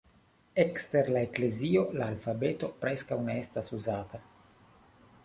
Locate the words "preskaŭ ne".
2.87-3.37